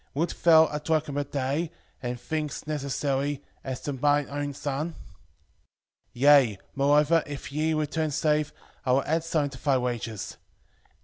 wilt 0.15 0.33
thou 0.41 0.65
a 0.69 0.79
drachm 0.79 1.15
a 1.15 1.23
day, 1.23 1.71
and 2.01 2.19
things 2.19 2.65
necessary, 2.65 3.43
as 3.63 3.81
to 3.81 3.93
mine 3.93 4.25
own 4.31 4.51
son? 4.51 4.93
5:15 4.95 4.95
Yea, 6.13 6.59
moreover, 6.73 7.21
if 7.27 7.51
ye 7.51 7.75
return 7.75 8.09
safe, 8.09 8.51
I 8.83 8.93
will 8.93 9.03
add 9.03 9.23
something 9.23 9.51
to 9.51 9.63
thy 9.63 9.77
wages. 9.77 10.37